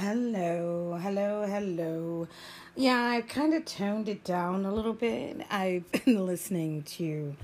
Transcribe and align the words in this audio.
Hello, 0.00 0.96
hello, 1.02 1.44
hello. 1.44 2.28
Yeah, 2.76 3.00
I've 3.00 3.26
kind 3.26 3.52
of 3.52 3.64
toned 3.64 4.08
it 4.08 4.22
down 4.22 4.64
a 4.64 4.72
little 4.72 4.92
bit. 4.92 5.44
I've 5.50 5.90
been 6.04 6.24
listening 6.24 6.84
to 6.84 7.34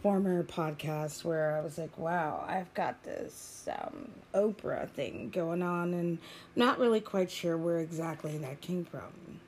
former 0.00 0.44
podcasts 0.44 1.24
where 1.24 1.56
I 1.56 1.60
was 1.60 1.76
like, 1.76 1.98
wow, 1.98 2.44
I've 2.46 2.72
got 2.74 3.02
this 3.02 3.68
um, 3.80 4.12
Oprah 4.32 4.88
thing 4.88 5.30
going 5.30 5.60
on, 5.60 5.92
and 5.92 6.18
not 6.54 6.78
really 6.78 7.00
quite 7.00 7.32
sure 7.32 7.56
where 7.56 7.78
exactly 7.78 8.38
that 8.38 8.60
came 8.60 8.84
from. 8.84 9.40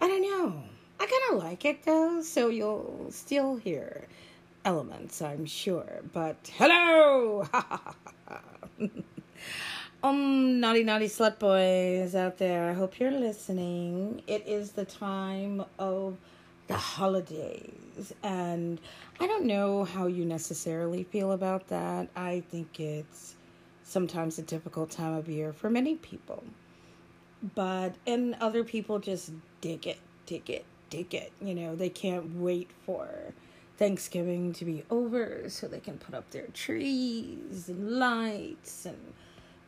I 0.00 0.08
don't 0.08 0.22
know. 0.22 0.62
I 0.98 1.04
kind 1.04 1.22
of 1.32 1.44
like 1.44 1.66
it 1.66 1.82
though, 1.82 2.22
so 2.22 2.48
you'll 2.48 3.08
still 3.10 3.56
hear 3.56 4.06
elements, 4.64 5.20
I'm 5.20 5.44
sure. 5.44 6.00
But 6.14 6.50
hello! 6.56 7.46
Um, 10.02 10.60
naughty, 10.60 10.82
naughty 10.82 11.08
slut 11.08 11.38
boys 11.38 12.14
out 12.14 12.38
there, 12.38 12.70
I 12.70 12.72
hope 12.72 12.98
you're 12.98 13.10
listening. 13.10 14.22
It 14.26 14.44
is 14.46 14.72
the 14.72 14.86
time 14.86 15.62
of 15.78 16.16
the 16.68 16.76
holidays, 16.76 18.14
and 18.22 18.80
I 19.20 19.26
don't 19.26 19.44
know 19.44 19.84
how 19.84 20.06
you 20.06 20.24
necessarily 20.24 21.04
feel 21.04 21.32
about 21.32 21.68
that. 21.68 22.08
I 22.16 22.42
think 22.50 22.80
it's 22.80 23.34
sometimes 23.84 24.38
a 24.38 24.42
difficult 24.42 24.90
time 24.90 25.12
of 25.12 25.28
year 25.28 25.52
for 25.52 25.68
many 25.68 25.96
people, 25.96 26.44
but 27.54 27.94
and 28.06 28.36
other 28.40 28.64
people 28.64 29.00
just 29.00 29.32
dig 29.60 29.86
it, 29.86 29.98
dig 30.24 30.48
it, 30.48 30.64
dig 30.88 31.12
it. 31.12 31.30
You 31.42 31.54
know, 31.54 31.76
they 31.76 31.90
can't 31.90 32.36
wait 32.36 32.70
for 32.86 33.34
Thanksgiving 33.76 34.54
to 34.54 34.64
be 34.64 34.82
over 34.88 35.50
so 35.50 35.68
they 35.68 35.80
can 35.80 35.98
put 35.98 36.14
up 36.14 36.30
their 36.30 36.46
trees 36.46 37.68
and 37.68 37.98
lights 37.98 38.86
and 38.86 38.96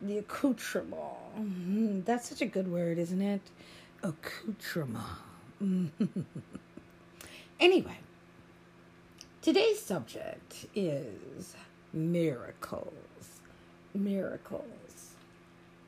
the 0.03 0.19
accoutrement. 0.19 0.95
Mm-hmm. 1.39 2.01
That's 2.03 2.29
such 2.29 2.43
a 2.43 2.47
good 2.47 2.71
word, 2.71 2.99
isn't 2.99 3.23
it? 3.23 3.41
Accoutrement. 4.03 5.05
anyway, 7.61 7.99
today's 9.41 9.81
subject 9.81 10.67
is 10.75 11.55
miracles. 11.93 12.93
Miracles. 13.95 14.65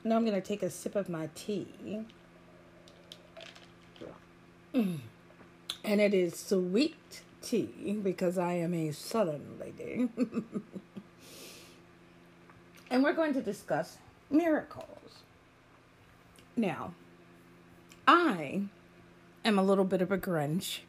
Now 0.04 0.16
I'm 0.16 0.24
going 0.24 0.40
to 0.40 0.46
take 0.46 0.62
a 0.62 0.70
sip 0.70 0.94
of 0.96 1.08
my 1.08 1.28
tea. 1.34 2.04
Mm. 4.74 4.98
And 5.84 6.00
it 6.00 6.14
is 6.14 6.38
sweet 6.38 7.22
tea 7.42 7.98
because 8.02 8.38
I 8.38 8.54
am 8.54 8.74
a 8.74 8.90
southern 8.90 9.58
lady. 9.60 10.08
and 12.90 13.02
we're 13.02 13.12
going 13.12 13.34
to 13.34 13.42
discuss 13.42 13.98
miracles. 14.30 15.22
Now, 16.56 16.94
I 18.06 18.62
am 19.44 19.58
a 19.58 19.62
little 19.62 19.84
bit 19.84 20.02
of 20.02 20.12
a 20.12 20.18
Grinch. 20.18 20.80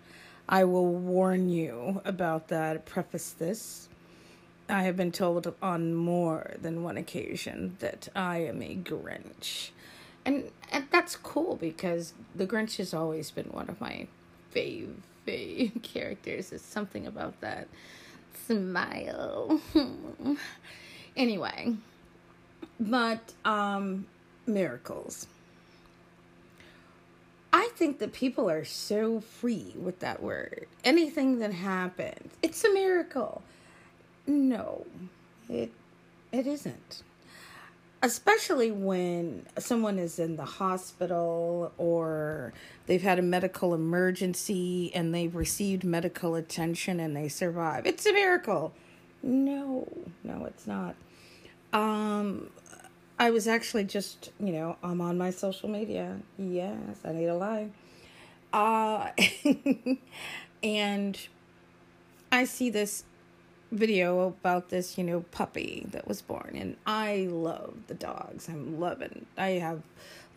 I 0.47 0.63
will 0.63 0.93
warn 0.93 1.49
you 1.49 2.01
about 2.05 2.49
that, 2.49 2.85
preface 2.85 3.31
this. 3.31 3.89
I 4.69 4.83
have 4.83 4.95
been 4.95 5.11
told 5.11 5.53
on 5.61 5.93
more 5.93 6.55
than 6.61 6.83
one 6.83 6.97
occasion 6.97 7.77
that 7.79 8.09
I 8.15 8.37
am 8.39 8.61
a 8.61 8.75
Grinch. 8.75 9.69
And, 10.25 10.51
and 10.71 10.87
that's 10.91 11.15
cool 11.15 11.55
because 11.55 12.13
the 12.35 12.47
Grinch 12.47 12.77
has 12.77 12.93
always 12.93 13.31
been 13.31 13.45
one 13.45 13.69
of 13.69 13.79
my 13.79 14.07
fave, 14.53 14.95
fave 15.27 15.81
characters. 15.83 16.51
It's 16.51 16.63
something 16.63 17.05
about 17.05 17.39
that 17.41 17.67
smile. 18.47 19.61
anyway, 21.17 21.75
but 22.79 23.33
um, 23.43 24.05
miracles. 24.45 25.27
I 27.53 27.69
think 27.75 27.99
that 27.99 28.11
people 28.11 28.49
are 28.49 28.65
so 28.65 29.21
free 29.21 29.73
with 29.77 29.99
that 29.99 30.21
word. 30.21 30.67
Anything 30.83 31.39
that 31.39 31.53
happens, 31.53 32.33
it's 32.41 32.63
a 32.65 32.73
miracle. 32.73 33.41
No, 34.27 34.85
it 35.49 35.71
it 36.31 36.47
isn't. 36.47 37.01
Especially 38.01 38.71
when 38.71 39.45
someone 39.57 39.97
is 39.97 40.19
in 40.19 40.35
the 40.35 40.45
hospital 40.45 41.71
or 41.77 42.53
they've 42.87 43.01
had 43.01 43.19
a 43.19 43.21
medical 43.23 43.73
emergency 43.73 44.91
and 44.93 45.15
they've 45.15 45.33
received 45.33 45.83
medical 45.85 46.35
attention 46.35 46.99
and 46.99 47.15
they 47.15 47.29
survive. 47.29 47.85
It's 47.85 48.05
a 48.05 48.11
miracle. 48.11 48.73
No, 49.23 49.87
no, 50.23 50.45
it's 50.45 50.67
not. 50.67 50.95
Um, 51.73 52.49
I 53.17 53.31
was 53.31 53.47
actually 53.47 53.85
just, 53.85 54.31
you 54.39 54.51
know, 54.51 54.77
I'm 54.83 55.01
on 55.01 55.17
my 55.17 55.29
social 55.29 55.69
media. 55.69 56.17
Yes, 56.37 56.97
I 57.03 57.11
need 57.11 57.27
a 57.27 57.35
lie. 57.35 57.69
Uh, 58.51 59.11
and 60.63 61.19
I 62.31 62.45
see 62.45 62.69
this 62.69 63.03
video 63.71 64.27
about 64.27 64.69
this, 64.69 64.97
you 64.97 65.03
know, 65.03 65.21
puppy 65.31 65.85
that 65.91 66.07
was 66.07 66.21
born, 66.21 66.55
and 66.55 66.77
I 66.85 67.27
love 67.29 67.75
the 67.87 67.93
dogs. 67.93 68.47
I'm 68.49 68.79
loving. 68.79 69.25
I 69.37 69.49
have 69.51 69.81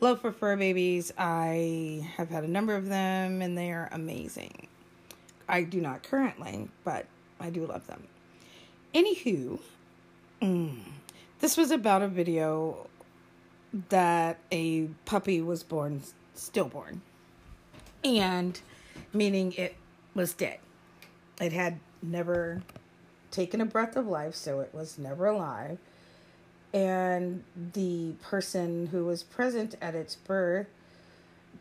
love 0.00 0.21
for 0.21 0.33
fur 0.33 0.56
babies. 0.56 1.12
I 1.19 2.09
have 2.17 2.28
had 2.31 2.44
a 2.44 2.49
number 2.49 2.75
of 2.75 2.87
them, 2.87 3.43
and 3.43 3.56
they 3.56 3.71
are 3.72 3.88
amazing. 3.93 4.69
I 5.49 5.62
do 5.62 5.81
not 5.81 6.03
currently, 6.03 6.69
but 6.84 7.06
I 7.41 7.50
do 7.50 7.67
love 7.67 7.87
them. 7.87 8.05
Anywho, 8.94 9.59
mm, 10.43 10.78
this 11.41 11.56
was 11.56 11.71
about 11.71 12.03
a 12.03 12.09
video 12.09 12.87
that 13.91 14.38
a 14.50 14.87
puppy 15.04 15.41
was 15.41 15.62
born 15.62 16.03
stillborn. 16.34 17.03
And 18.04 18.60
meaning 19.12 19.53
it 19.53 19.76
was 20.15 20.32
dead. 20.32 20.59
It 21.41 21.53
had 21.53 21.78
never 22.03 22.62
taken 23.31 23.60
a 23.60 23.66
breath 23.66 23.97
of 23.97 24.06
life, 24.06 24.34
so 24.34 24.60
it 24.60 24.71
was 24.72 24.99
never 24.99 25.26
alive. 25.26 25.78
And 26.72 27.44
the 27.72 28.12
person 28.22 28.88
who 28.88 29.05
was 29.05 29.22
present 29.22 29.75
at 29.81 29.94
its 29.94 30.15
birth 30.16 30.66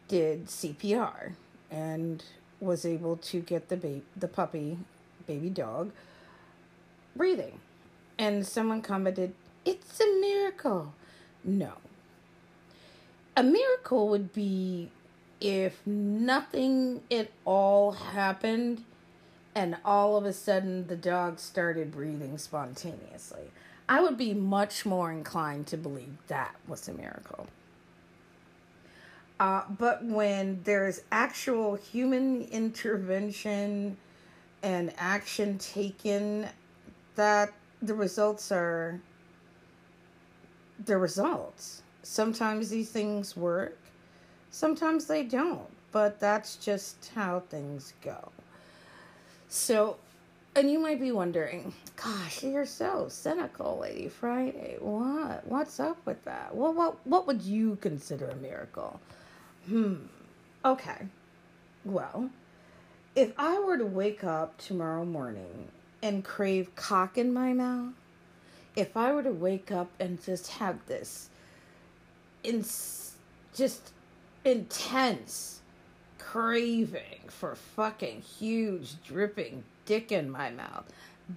did 0.08 0.48
CPR 0.48 1.34
and 1.70 2.24
was 2.60 2.86
able 2.86 3.18
to 3.18 3.40
get 3.40 3.70
the 3.70 3.78
ba- 3.78 4.02
the 4.16 4.28
puppy, 4.28 4.78
baby 5.26 5.50
dog, 5.50 5.92
breathing. 7.16 7.60
And 8.18 8.46
someone 8.46 8.82
commented, 8.82 9.34
it's 9.68 10.00
a 10.00 10.20
miracle. 10.22 10.94
No. 11.44 11.74
A 13.36 13.44
miracle 13.44 14.08
would 14.08 14.32
be 14.34 14.90
if 15.42 15.86
nothing 15.86 17.02
at 17.12 17.30
all 17.46 17.92
happened 17.92 18.84
and 19.54 19.76
all 19.84 20.16
of 20.16 20.26
a 20.26 20.32
sudden 20.32 20.88
the 20.88 20.96
dog 20.96 21.40
started 21.40 21.92
breathing 21.92 22.38
spontaneously. 22.38 23.52
I 23.90 24.02
would 24.02 24.18
be 24.18 24.34
much 24.34 24.86
more 24.86 25.12
inclined 25.12 25.68
to 25.68 25.78
believe 25.78 26.16
that 26.28 26.56
was 26.68 26.88
a 26.88 26.94
miracle. 26.94 27.48
Uh, 29.40 29.64
but 29.78 30.04
when 30.04 30.62
there's 30.64 31.02
actual 31.12 31.76
human 31.76 32.44
intervention 32.44 33.98
and 34.64 34.94
action 34.98 35.58
taken, 35.58 36.48
that 37.16 37.54
the 37.82 37.94
results 37.94 38.52
are 38.52 39.00
the 40.86 40.98
results. 40.98 41.82
Sometimes 42.04 42.70
these 42.70 42.90
things 42.90 43.36
work, 43.36 43.78
sometimes 44.52 45.06
they 45.06 45.24
don't, 45.24 45.68
but 45.92 46.20
that's 46.20 46.56
just 46.56 47.12
how 47.16 47.42
things 47.50 47.94
go. 48.02 48.32
So, 49.50 49.98
and 50.56 50.72
you 50.72 50.80
might 50.80 51.00
be 51.00 51.12
wondering, 51.12 51.74
gosh, 51.96 52.44
you're 52.44 52.66
so 52.66 53.08
cynical, 53.10 53.80
Lady 53.82 54.10
Friday. 54.10 54.78
What? 54.80 55.46
What's 55.48 55.80
up 55.80 55.98
with 56.06 56.24
that? 56.26 56.56
Well, 56.56 56.74
what 56.74 57.06
what 57.06 57.28
would 57.28 57.42
you 57.42 57.78
consider 57.82 58.30
a 58.30 58.36
miracle? 58.36 59.00
Hmm. 59.68 59.96
Okay. 60.64 61.08
Well, 61.86 62.30
if 63.16 63.34
I 63.38 63.60
were 63.60 63.78
to 63.78 63.86
wake 63.86 64.24
up 64.24 64.58
tomorrow 64.58 65.06
morning 65.06 65.70
and 66.04 66.24
crave 66.24 66.76
cock 66.76 67.18
in 67.18 67.34
my 67.34 67.54
mouth, 67.54 67.94
if 68.78 68.96
I 68.96 69.12
were 69.12 69.24
to 69.24 69.32
wake 69.32 69.72
up 69.72 69.90
and 70.00 70.24
just 70.24 70.48
have 70.52 70.78
this 70.86 71.30
in 72.44 72.64
just 73.56 73.92
intense 74.46 75.62
craving 76.20 77.22
for 77.28 77.56
fucking 77.56 78.22
huge 78.22 79.02
dripping 79.04 79.64
dick 79.86 80.12
in 80.12 80.30
my 80.30 80.52
mouth, 80.52 80.86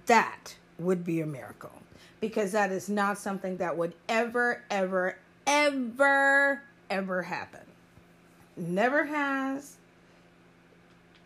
that 0.05 0.55
would 0.77 1.03
be 1.03 1.19
a 1.19 1.25
miracle. 1.25 1.71
Because 2.19 2.51
that 2.51 2.71
is 2.71 2.87
not 2.87 3.17
something 3.17 3.57
that 3.57 3.75
would 3.75 3.95
ever, 4.07 4.63
ever, 4.69 5.17
ever, 5.47 6.61
ever 6.91 7.21
happen. 7.23 7.61
Never 8.55 9.03
has 9.05 9.77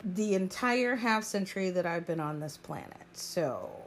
the 0.02 0.34
entire 0.34 0.96
half 0.96 1.24
century 1.24 1.68
that 1.70 1.84
I've 1.84 2.06
been 2.06 2.20
on 2.20 2.40
this 2.40 2.56
planet. 2.56 2.96
So 3.12 3.85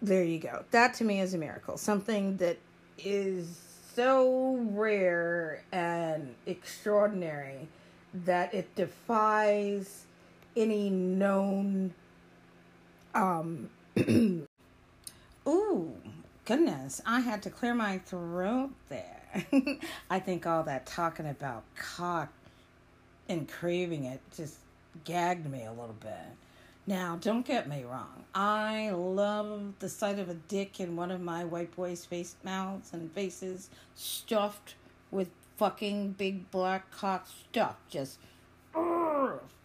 there 0.00 0.24
you 0.24 0.38
go. 0.38 0.64
That 0.70 0.94
to 0.94 1.04
me 1.04 1.20
is 1.20 1.34
a 1.34 1.38
miracle. 1.38 1.76
Something 1.76 2.36
that 2.38 2.58
is 2.98 3.58
so 3.94 4.56
rare 4.70 5.62
and 5.72 6.34
extraordinary 6.46 7.68
that 8.14 8.54
it 8.54 8.74
defies 8.74 10.04
any 10.56 10.88
known 10.90 11.92
um 13.14 13.68
ooh 15.48 15.92
goodness 16.44 17.00
i 17.06 17.20
had 17.20 17.42
to 17.42 17.50
clear 17.50 17.74
my 17.74 17.98
throat 17.98 18.70
there 18.88 19.46
i 20.10 20.18
think 20.18 20.46
all 20.46 20.62
that 20.62 20.86
talking 20.86 21.26
about 21.26 21.62
cock 21.76 22.32
and 23.28 23.48
craving 23.48 24.04
it 24.04 24.20
just 24.36 24.58
gagged 25.04 25.50
me 25.50 25.64
a 25.64 25.70
little 25.70 25.96
bit 26.00 26.12
now 26.88 27.18
don't 27.20 27.46
get 27.46 27.68
me 27.68 27.84
wrong 27.84 28.24
i 28.34 28.90
love 28.90 29.72
the 29.78 29.88
sight 29.88 30.18
of 30.18 30.28
a 30.28 30.34
dick 30.34 30.80
in 30.80 30.96
one 30.96 31.10
of 31.10 31.20
my 31.20 31.44
white 31.44 31.74
boys 31.76 32.04
face 32.04 32.36
mouths 32.42 32.90
and 32.92 33.12
faces 33.12 33.68
stuffed 33.94 34.74
with 35.10 35.28
fucking 35.56 36.12
big 36.12 36.50
black 36.50 36.90
cock 36.90 37.26
stuff 37.50 37.76
just 37.90 38.18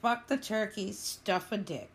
fuck 0.03 0.27
the 0.27 0.37
turkey, 0.37 0.91
stuff 0.91 1.51
a 1.51 1.57
dick 1.57 1.89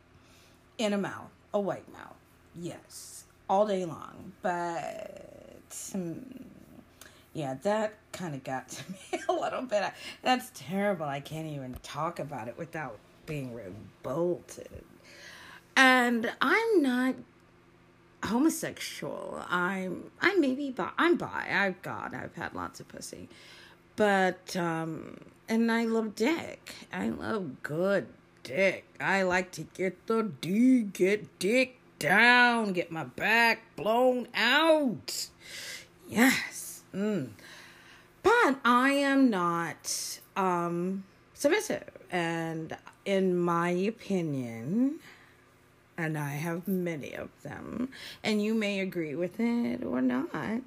in 0.78 0.92
a 0.94 0.98
mouth, 0.98 1.30
a 1.52 1.60
white 1.60 1.90
mouth. 1.92 2.16
Yes, 2.58 3.24
all 3.48 3.66
day 3.66 3.84
long. 3.84 4.32
But 4.42 5.76
hmm, 5.92 6.14
yeah, 7.34 7.54
that 7.62 7.94
kind 8.12 8.34
of 8.34 8.42
got 8.42 8.68
to 8.70 8.90
me 8.90 9.22
a 9.28 9.32
little 9.32 9.62
bit. 9.62 9.92
That's 10.22 10.50
terrible. 10.54 11.06
I 11.06 11.20
can't 11.20 11.46
even 11.46 11.76
talk 11.82 12.18
about 12.18 12.48
it 12.48 12.56
without 12.56 12.98
being 13.26 13.54
revolted. 13.54 14.84
And 15.78 16.32
I'm 16.40 16.82
not 16.82 17.14
homosexual. 18.24 19.44
I'm 19.48 20.10
I'm 20.20 20.40
maybe 20.40 20.72
bi. 20.72 20.90
I'm 20.98 21.16
bi. 21.16 21.46
I've 21.48 21.80
got. 21.82 22.14
I've 22.14 22.34
had 22.34 22.52
lots 22.52 22.80
of 22.80 22.88
pussy, 22.88 23.28
but 23.94 24.56
um, 24.56 25.18
and 25.48 25.70
I 25.70 25.84
love 25.84 26.16
dick. 26.16 26.74
I 26.92 27.10
love 27.10 27.62
good 27.62 28.08
dick. 28.42 28.86
I 28.98 29.22
like 29.22 29.52
to 29.52 29.62
get 29.62 30.04
the 30.08 30.24
D, 30.40 30.82
get 30.82 31.38
dick 31.38 31.78
down, 32.00 32.72
get 32.72 32.90
my 32.90 33.04
back 33.04 33.62
blown 33.76 34.26
out. 34.34 35.28
Yes. 36.08 36.82
Mm. 36.92 37.28
But 38.24 38.58
I 38.64 38.90
am 38.90 39.30
not 39.30 40.18
um, 40.36 41.04
submissive. 41.34 41.84
And 42.10 42.76
in 43.04 43.36
my 43.36 43.70
opinion, 43.70 44.98
and 45.98 46.16
I 46.16 46.30
have 46.30 46.68
many 46.68 47.12
of 47.14 47.28
them, 47.42 47.90
and 48.22 48.40
you 48.40 48.54
may 48.54 48.78
agree 48.80 49.16
with 49.16 49.40
it 49.40 49.84
or 49.84 50.00
not, 50.00 50.60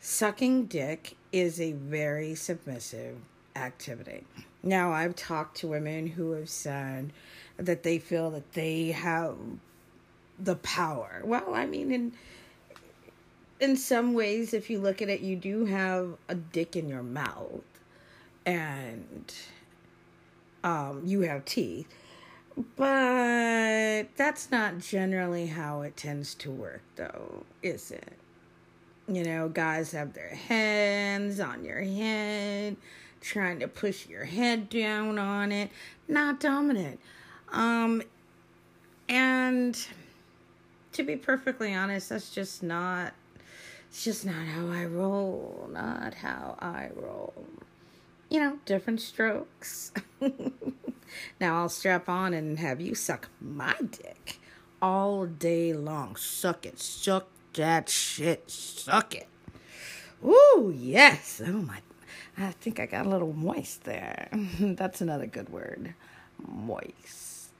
sucking 0.00 0.66
dick 0.66 1.16
is 1.30 1.60
a 1.60 1.72
very 1.72 2.34
submissive 2.34 3.18
activity. 3.54 4.24
Now, 4.62 4.92
I've 4.92 5.14
talked 5.14 5.58
to 5.58 5.68
women 5.68 6.06
who 6.06 6.32
have 6.32 6.48
said 6.48 7.12
that 7.58 7.82
they 7.82 7.98
feel 7.98 8.30
that 8.30 8.54
they 8.54 8.92
have 8.92 9.36
the 10.38 10.56
power. 10.56 11.20
Well, 11.24 11.54
I 11.54 11.66
mean, 11.66 11.92
in 11.92 12.12
in 13.60 13.76
some 13.76 14.14
ways, 14.14 14.54
if 14.54 14.70
you 14.70 14.80
look 14.80 15.02
at 15.02 15.10
it, 15.10 15.20
you 15.20 15.36
do 15.36 15.66
have 15.66 16.16
a 16.30 16.34
dick 16.34 16.76
in 16.76 16.88
your 16.88 17.02
mouth, 17.02 17.60
and 18.46 19.34
um, 20.64 21.02
you 21.04 21.20
have 21.20 21.44
teeth. 21.44 21.86
But 22.76 24.16
that's 24.16 24.50
not 24.50 24.78
generally 24.78 25.46
how 25.46 25.82
it 25.82 25.96
tends 25.96 26.34
to 26.36 26.50
work, 26.50 26.82
though, 26.96 27.44
is 27.62 27.90
it? 27.90 28.12
You 29.08 29.24
know, 29.24 29.48
guys 29.48 29.92
have 29.92 30.12
their 30.12 30.34
hands 30.34 31.40
on 31.40 31.64
your 31.64 31.80
head 31.80 32.76
trying 33.20 33.60
to 33.60 33.68
push 33.68 34.06
your 34.06 34.24
head 34.24 34.68
down 34.68 35.18
on 35.18 35.52
it. 35.52 35.70
Not 36.08 36.40
dominant. 36.40 37.00
Um, 37.50 38.02
and 39.08 39.78
to 40.92 41.02
be 41.02 41.16
perfectly 41.16 41.74
honest, 41.74 42.10
that's 42.10 42.30
just 42.30 42.62
not. 42.62 43.14
It's 43.88 44.04
just 44.04 44.24
not 44.24 44.46
how 44.46 44.68
I 44.68 44.84
roll. 44.84 45.68
Not 45.72 46.14
how 46.14 46.56
I 46.60 46.90
roll. 46.94 47.34
You 48.28 48.40
know, 48.40 48.58
different 48.64 49.00
strokes. 49.00 49.92
now 51.40 51.58
I'll 51.58 51.68
strap 51.68 52.08
on 52.08 52.34
and 52.34 52.58
have 52.58 52.80
you 52.80 52.94
suck 52.94 53.28
my 53.40 53.74
dick 53.80 54.40
all 54.80 55.26
day 55.26 55.72
long. 55.72 56.16
Suck 56.16 56.66
it. 56.66 56.78
Suck 56.78 57.28
that 57.54 57.88
shit. 57.88 58.50
Suck 58.50 59.14
it. 59.14 59.28
Ooh, 60.24 60.72
yes. 60.76 61.40
Oh 61.44 61.52
my 61.52 61.80
I 62.38 62.52
think 62.52 62.80
I 62.80 62.86
got 62.86 63.06
a 63.06 63.08
little 63.08 63.32
moist 63.32 63.84
there. 63.84 64.28
That's 64.60 65.00
another 65.00 65.26
good 65.26 65.50
word. 65.50 65.94
Moist. 66.46 67.50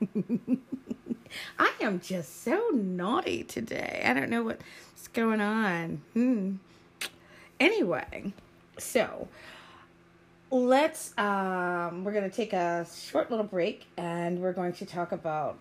I 1.58 1.72
am 1.80 2.00
just 2.00 2.42
so 2.42 2.70
naughty 2.72 3.44
today. 3.44 4.02
I 4.06 4.14
don't 4.14 4.30
know 4.30 4.44
what's 4.44 5.08
going 5.12 5.42
on. 5.42 6.00
Hmm. 6.14 6.54
Anyway, 7.60 8.32
so 8.78 9.28
let's 10.50 11.12
um 11.18 12.04
we're 12.04 12.12
going 12.12 12.28
to 12.28 12.34
take 12.34 12.52
a 12.52 12.86
short 12.94 13.30
little 13.30 13.46
break 13.46 13.86
and 13.96 14.40
we're 14.40 14.52
going 14.52 14.72
to 14.72 14.86
talk 14.86 15.10
about 15.10 15.58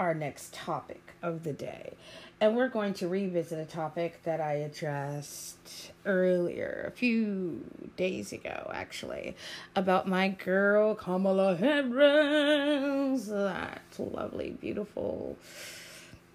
our 0.00 0.14
next 0.14 0.54
topic 0.54 1.12
of 1.22 1.44
the 1.44 1.52
day. 1.52 1.92
And 2.40 2.56
we're 2.56 2.70
going 2.70 2.94
to 2.94 3.08
revisit 3.08 3.58
a 3.58 3.70
topic 3.70 4.22
that 4.24 4.40
I 4.40 4.54
addressed 4.54 5.92
earlier, 6.06 6.86
a 6.88 6.90
few 6.90 7.62
days 7.98 8.32
ago, 8.32 8.70
actually, 8.74 9.36
about 9.76 10.08
my 10.08 10.28
girl 10.28 10.94
Kamala 10.94 11.54
Harris, 11.54 13.26
that 13.26 13.82
lovely, 13.98 14.56
beautiful 14.58 15.36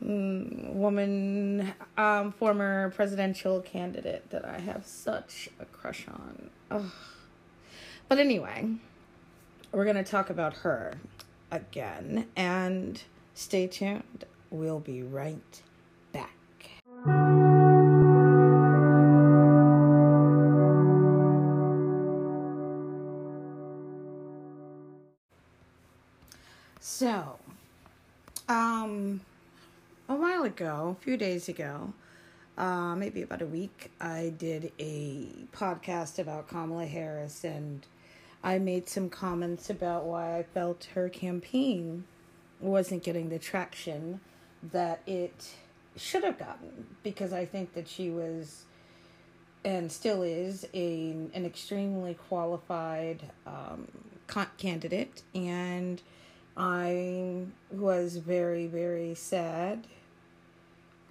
mm, 0.03 0.73
woman, 0.73 1.73
um, 1.97 2.31
former 2.33 2.91
presidential 2.91 3.61
candidate 3.61 4.29
that 4.29 4.45
I 4.45 4.59
have 4.59 4.85
such 4.85 5.49
a 5.59 5.65
crush 5.65 6.05
on. 6.07 6.51
Ugh. 6.69 6.91
But 8.07 8.19
anyway, 8.19 8.67
we're 9.71 9.83
going 9.83 9.95
to 9.95 10.03
talk 10.03 10.29
about 10.29 10.57
her 10.57 10.93
again, 11.51 12.27
and 12.35 13.01
stay 13.33 13.67
tuned. 13.67 14.25
We'll 14.51 14.79
be 14.79 15.01
right 15.01 15.61
back. 16.11 16.31
So, 26.79 27.39
um, 28.47 29.21
a 30.07 30.15
while 30.15 30.43
ago, 30.43 30.95
a 30.99 31.03
few 31.03 31.17
days 31.17 31.49
ago, 31.49 31.91
uh, 32.57 32.95
maybe 32.95 33.23
about 33.23 33.41
a 33.41 33.47
week, 33.47 33.91
I 33.99 34.33
did 34.37 34.71
a 34.79 35.27
podcast 35.51 36.19
about 36.19 36.47
Kamala 36.47 36.85
Harris 36.85 37.43
and 37.43 37.85
I 38.45 38.59
made 38.59 38.87
some 38.87 39.09
comments 39.09 39.71
about 39.71 40.05
why 40.05 40.37
I 40.37 40.43
felt 40.43 40.89
her 40.93 41.09
campaign 41.09 42.05
wasn't 42.61 43.03
getting 43.03 43.29
the 43.29 43.39
traction 43.39 44.21
that 44.71 45.01
it 45.07 45.49
should 45.95 46.23
have 46.23 46.37
gotten 46.37 46.85
because 47.01 47.33
I 47.33 47.45
think 47.45 47.73
that 47.73 47.87
she 47.87 48.11
was 48.11 48.65
and 49.65 49.91
still 49.91 50.21
is 50.21 50.67
a 50.75 51.09
an 51.33 51.43
extremely 51.43 52.13
qualified 52.13 53.23
um, 53.47 53.87
candidate. 54.57 55.23
And 55.33 55.99
I 56.55 57.45
was 57.71 58.17
very, 58.17 58.67
very 58.67 59.15
sad 59.15 59.87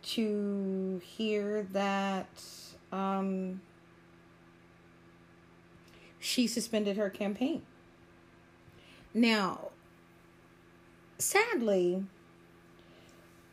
to 0.03 1.01
hear 1.05 1.67
that 1.73 2.29
um, 2.93 3.61
she 6.25 6.47
suspended 6.47 6.97
her 6.97 7.11
campaign. 7.11 7.63
Now, 9.13 9.69
sadly, 11.19 12.05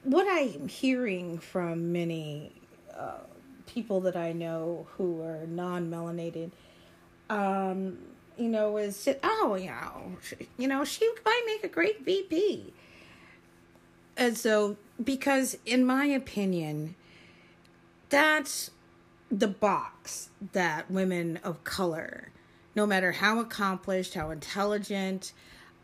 what 0.03 0.25
I'm 0.29 0.67
hearing 0.67 1.37
from 1.37 1.91
many 1.91 2.53
uh, 2.97 3.19
people 3.67 3.99
that 4.01 4.15
I 4.15 4.31
know 4.31 4.87
who 4.97 5.21
are 5.21 5.45
non 5.45 5.91
melanated 5.91 6.51
um, 7.29 7.97
you 8.37 8.47
know, 8.49 8.77
is 8.77 9.07
oh, 9.21 9.55
you 9.55 9.67
know, 9.67 10.17
she, 10.21 10.35
you 10.57 10.67
know, 10.67 10.83
she 10.83 11.09
might 11.25 11.43
make 11.45 11.63
a 11.63 11.73
great 11.73 12.03
VP. 12.03 12.73
And 14.17 14.37
so, 14.37 14.77
because 15.03 15.57
in 15.65 15.85
my 15.85 16.05
opinion, 16.05 16.95
that's 18.09 18.71
the 19.29 19.47
box 19.47 20.29
that 20.51 20.89
women 20.91 21.39
of 21.43 21.63
color, 21.63 22.29
no 22.75 22.85
matter 22.85 23.13
how 23.13 23.39
accomplished, 23.39 24.13
how 24.13 24.29
intelligent, 24.29 25.33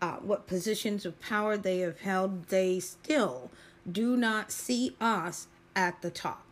uh, 0.01 0.13
what 0.17 0.48
positions 0.48 1.06
of 1.06 1.20
power 1.20 1.58
they 1.58 1.79
have 1.79 2.00
held, 2.01 2.48
they 2.48 2.79
still 2.79 3.50
do 3.89 4.15
not 4.15 4.51
see 4.51 4.96
us 5.00 5.48
at 5.75 6.01
the 6.01 6.10
top. 6.10 6.44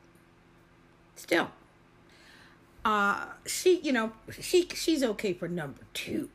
Still. 1.16 1.52
Uh, 2.84 3.26
she, 3.46 3.80
you 3.80 3.92
know, 3.92 4.12
she 4.40 4.68
she's 4.76 5.04
okay 5.04 5.34
for 5.34 5.48
number 5.48 5.82
two, 5.94 6.30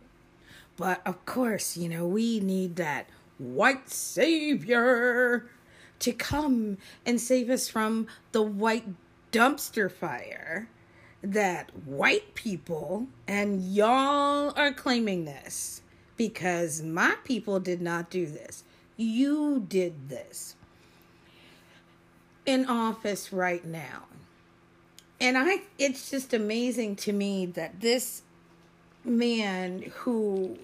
but 0.76 1.00
of 1.07 1.25
course, 1.25 1.76
you 1.76 1.88
know, 1.88 2.07
we 2.07 2.40
need 2.40 2.75
that 2.76 3.09
white 3.38 3.88
savior 3.88 5.49
to 6.00 6.12
come 6.12 6.78
and 7.07 7.21
save 7.21 7.50
us 7.50 7.69
from 7.69 8.09
the 8.33 8.42
white 8.42 8.87
dumpster 9.30 9.90
fire 9.90 10.69
that 11.23 11.71
white 11.87 12.35
people 12.35 13.07
and 13.29 13.62
y'all 13.62 14.53
are 14.57 14.73
claiming 14.73 15.25
this 15.25 15.83
because 16.17 16.83
my 16.83 17.17
people 17.25 17.61
did 17.61 17.81
not 17.81 18.11
do 18.11 18.27
this. 18.27 18.65
You 18.97 19.65
did 19.69 20.09
this 20.09 20.57
in 22.47 22.67
office 22.67 23.33
right 23.33 23.65
now. 23.65 24.05
And 25.21 25.37
I 25.37 25.62
it's 25.79 26.11
just 26.11 26.33
amazing 26.33 26.97
to 26.97 27.12
me 27.12 27.47
that 27.47 27.81
this 27.81 28.23
man 29.05 29.91
who 29.97 30.59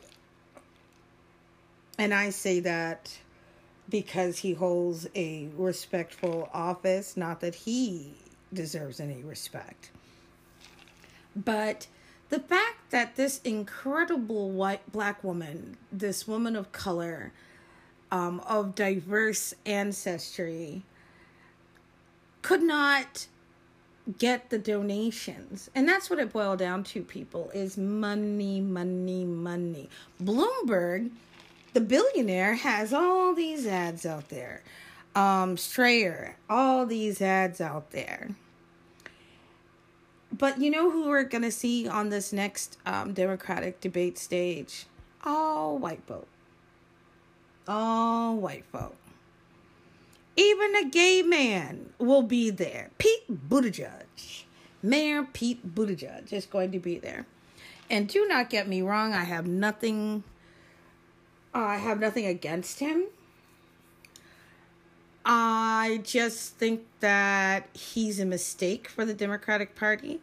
and 1.98 2.12
I 2.12 2.30
say 2.30 2.60
that 2.60 3.18
because 3.88 4.38
he 4.38 4.52
holds 4.52 5.06
a 5.14 5.48
respectful 5.56 6.50
office, 6.52 7.16
not 7.16 7.40
that 7.40 7.54
he 7.54 8.14
deserves 8.52 9.00
any 9.00 9.22
respect. 9.22 9.90
But 11.36 11.86
the 12.30 12.40
fact 12.40 12.90
that 12.90 13.16
this 13.16 13.40
incredible 13.44 14.50
white 14.50 14.90
black 14.90 15.22
woman, 15.22 15.76
this 15.92 16.26
woman 16.26 16.56
of 16.56 16.72
color, 16.72 17.32
um, 18.10 18.40
of 18.40 18.74
diverse 18.74 19.54
ancestry, 19.64 20.82
could 22.42 22.62
not 22.62 23.26
get 24.18 24.50
the 24.50 24.58
donations. 24.58 25.68
And 25.74 25.88
that's 25.88 26.08
what 26.08 26.18
it 26.18 26.32
boiled 26.32 26.60
down 26.60 26.84
to, 26.84 27.02
people, 27.02 27.50
is 27.52 27.76
money, 27.76 28.60
money, 28.60 29.24
money. 29.24 29.88
Bloomberg, 30.22 31.10
the 31.74 31.80
billionaire, 31.80 32.54
has 32.54 32.92
all 32.92 33.34
these 33.34 33.66
ads 33.66 34.06
out 34.06 34.28
there. 34.28 34.62
Um, 35.14 35.56
Steyer, 35.56 36.34
all 36.48 36.86
these 36.86 37.20
ads 37.20 37.60
out 37.60 37.90
there. 37.90 38.30
But 40.36 40.60
you 40.60 40.70
know 40.70 40.90
who 40.90 41.08
we're 41.08 41.24
going 41.24 41.42
to 41.42 41.50
see 41.50 41.88
on 41.88 42.10
this 42.10 42.32
next 42.32 42.76
um, 42.84 43.12
Democratic 43.14 43.80
debate 43.80 44.18
stage? 44.18 44.86
All 45.24 45.78
white 45.78 46.02
folk. 46.06 46.28
All 47.66 48.36
white 48.36 48.64
folk. 48.70 48.96
Even 50.36 50.76
a 50.76 50.84
gay 50.84 51.22
man 51.22 51.90
will 51.98 52.22
be 52.22 52.50
there. 52.50 52.90
Pete 52.98 53.48
Buttigieg. 53.48 54.44
Mayor 54.82 55.24
Pete 55.24 55.74
Buttigieg 55.74 56.32
is 56.32 56.44
going 56.44 56.70
to 56.72 56.78
be 56.78 56.98
there. 56.98 57.26
And 57.88 58.08
do 58.08 58.26
not 58.28 58.50
get 58.50 58.68
me 58.68 58.82
wrong, 58.82 59.14
I 59.14 59.24
have 59.24 59.46
nothing 59.46 60.24
I 61.54 61.78
have 61.78 61.98
nothing 61.98 62.26
against 62.26 62.80
him. 62.80 63.06
I 65.28 66.00
just 66.04 66.54
think 66.54 66.82
that 67.00 67.68
he's 67.72 68.20
a 68.20 68.24
mistake 68.24 68.86
for 68.86 69.04
the 69.04 69.12
Democratic 69.12 69.74
Party. 69.74 70.20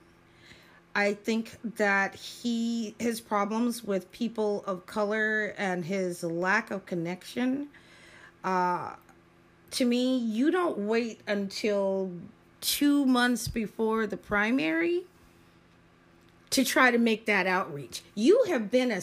I 0.96 1.14
think 1.14 1.58
that 1.76 2.16
he 2.16 2.96
his 3.00 3.20
problems 3.20 3.84
with 3.84 4.10
people 4.14 4.64
of 4.66 4.86
color 4.86 5.54
and 5.58 5.84
his 5.84 6.24
lack 6.24 6.72
of 6.72 6.86
connection 6.86 7.68
uh 8.44 8.94
to 9.72 9.86
me 9.86 10.18
you 10.18 10.52
don't 10.52 10.78
wait 10.78 11.22
until 11.28 12.12
2 12.62 13.06
months 13.06 13.48
before 13.48 14.06
the 14.06 14.18
primary 14.18 15.04
to 16.52 16.64
try 16.64 16.92
to 16.92 17.00
make 17.00 17.26
that 17.26 17.48
outreach. 17.48 18.04
You 18.14 18.46
have 18.48 18.70
been 18.70 18.92
a 18.92 19.02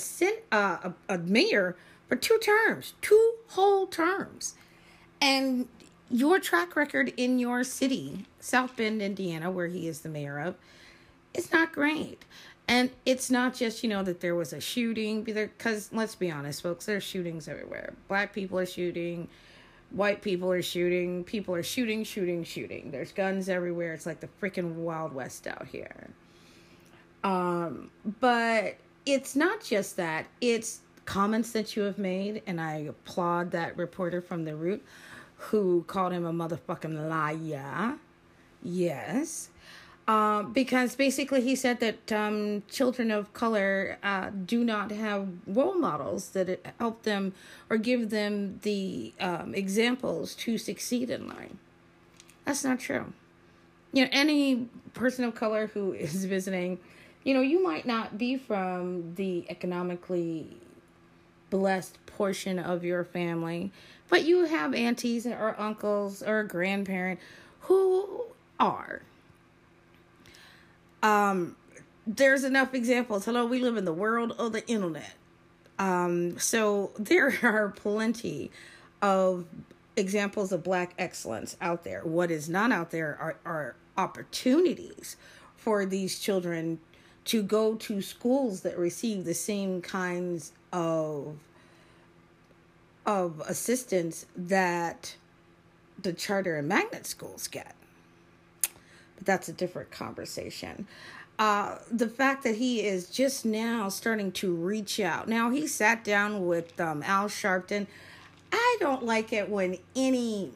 uh, 0.53 0.93
a, 1.09 1.15
a 1.15 1.19
mayor 1.19 1.77
for 2.09 2.15
two 2.15 2.39
terms, 2.39 2.95
two 3.03 3.35
whole 3.49 3.89
terms. 3.89 4.55
And 5.21 5.69
your 6.11 6.41
track 6.41 6.75
record 6.77 7.13
in 7.17 7.39
your 7.39 7.63
city, 7.65 8.27
South 8.41 8.77
Bend, 8.77 9.01
Indiana, 9.01 9.51
where 9.51 9.69
he 9.69 9.87
is 9.87 10.01
the 10.01 10.09
mayor 10.09 10.39
of, 10.41 10.57
is 11.35 11.53
not 11.53 11.73
great. 11.73 12.25
And 12.67 12.91
it's 13.05 13.31
not 13.31 13.55
just, 13.55 13.83
you 13.83 13.89
know, 13.89 14.03
that 14.03 14.21
there 14.21 14.35
was 14.35 14.53
a 14.53 14.61
shooting, 14.61 15.23
because 15.23 15.91
let's 15.93 16.15
be 16.15 16.31
honest, 16.31 16.63
folks, 16.63 16.87
there's 16.87 17.03
shootings 17.03 17.49
everywhere. 17.49 17.95
Black 18.09 18.33
people 18.33 18.59
are 18.59 18.67
shooting, 18.67 19.29
white 19.91 20.23
people 20.23 20.51
are 20.53 20.63
shooting, 20.63 21.25
people 21.25 21.55
are 21.55 21.63
shooting, 21.63 22.05
shooting, 22.05 22.45
shooting. 22.45 22.91
There's 22.91 23.13
guns 23.13 23.49
everywhere. 23.49 23.93
It's 23.95 24.07
like 24.07 24.21
the 24.21 24.29
freaking 24.41 24.75
Wild 24.75 25.13
West 25.13 25.47
out 25.47 25.67
here. 25.67 26.11
Um, 27.25 27.91
but 28.21 28.77
it's 29.05 29.35
not 29.35 29.63
just 29.63 29.97
that, 29.97 30.27
it's 30.41 30.81
comments 31.05 31.51
that 31.53 31.75
you 31.75 31.83
have 31.83 31.99
made, 31.99 32.43
and 32.47 32.61
I 32.61 32.75
applaud 32.89 33.51
that 33.51 33.77
reporter 33.77 34.21
from 34.21 34.45
The 34.45 34.55
Root 34.55 34.85
who 35.41 35.85
called 35.87 36.13
him 36.13 36.25
a 36.25 36.33
motherfucking 36.33 37.09
liar. 37.09 37.97
Yes. 38.63 39.49
Uh, 40.07 40.43
because 40.43 40.97
basically 40.97 41.41
he 41.41 41.55
said 41.55 41.79
that 41.81 42.13
um, 42.13 42.63
children 42.69 43.11
of 43.11 43.33
color 43.33 43.97
uh, 44.03 44.31
do 44.45 44.65
not 44.65 44.91
have 44.91 45.29
role 45.47 45.75
models 45.75 46.31
that 46.31 46.61
help 46.79 47.05
them 47.05 47.33
or 47.69 47.77
give 47.77 48.11
them 48.11 48.59
the 48.63 49.13
um, 49.21 49.55
examples 49.55 50.35
to 50.35 50.59
succeed 50.59 51.11
in 51.11 51.29
life. 51.29 51.53
That's 52.45 52.65
not 52.65 52.81
true. 52.81 53.13
You 53.93 54.05
know, 54.05 54.11
any 54.13 54.69
person 54.95 55.25
of 55.25 55.35
color 55.35 55.69
who 55.69 55.93
is 56.07 56.25
visiting, 56.25 56.79
you 57.23 57.33
know, 57.33 57.41
you 57.41 57.63
might 57.63 57.87
not 57.87 58.19
be 58.19 58.37
from 58.37 59.15
the 59.15 59.47
economically 59.49 60.57
blessed 61.51 62.05
portion 62.07 62.59
of 62.59 62.85
your 62.85 63.05
family, 63.05 63.71
but 64.11 64.25
you 64.25 64.45
have 64.45 64.75
aunties 64.75 65.27
or 65.27 65.55
uncles 65.59 66.23
or 66.23 66.41
a 66.41 66.47
grandparent 66.47 67.21
who 67.61 68.27
are. 68.59 69.03
Um, 71.03 71.57
there's 72.07 72.45
enough 72.45 72.75
examples. 72.75 73.25
Hello, 73.25 73.47
we 73.47 73.61
live 73.61 73.77
in 73.77 73.85
the 73.85 73.93
world 73.93 74.33
of 74.37 74.53
the 74.53 74.67
internet. 74.69 75.15
Um, 75.79 76.39
so 76.39 76.91
there 76.99 77.33
are 77.43 77.69
plenty 77.71 78.51
of 79.01 79.47
examples 79.97 80.53
of 80.53 80.63
black 80.63 80.93
excellence 80.99 81.57
out 81.61 81.85
there. 81.85 82.03
What 82.03 82.31
is 82.31 82.49
not 82.49 82.73
out 82.73 82.91
there 82.91 83.17
are, 83.21 83.37
are 83.45 83.77
opportunities 83.97 85.17
for 85.57 85.87
these 85.87 86.19
children 86.19 86.81
to 87.27 87.43
go 87.43 87.75
to 87.77 88.03
schools 88.03 88.63
that 88.63 88.77
receive 88.79 89.25
the 89.25 89.35
same 89.35 89.83
kinds 89.83 90.53
of 90.73 91.37
of 93.11 93.43
assistance 93.49 94.25
that 94.37 95.17
the 96.01 96.13
charter 96.13 96.57
and 96.57 96.69
magnet 96.69 97.05
schools 97.05 97.49
get. 97.49 97.75
But 99.17 99.27
that's 99.27 99.49
a 99.49 99.53
different 99.53 99.91
conversation. 99.91 100.87
Uh, 101.37 101.79
the 101.91 102.07
fact 102.07 102.45
that 102.45 102.55
he 102.55 102.87
is 102.87 103.11
just 103.11 103.45
now 103.45 103.89
starting 103.89 104.31
to 104.31 104.55
reach 104.55 105.01
out. 105.01 105.27
Now, 105.27 105.51
he 105.51 105.67
sat 105.67 106.05
down 106.05 106.47
with 106.47 106.81
um, 106.81 107.03
Al 107.03 107.27
Sharpton. 107.27 107.89
I 108.53 108.77
don't 108.79 109.05
like 109.05 109.33
it 109.33 109.49
when 109.49 109.79
any, 109.97 110.53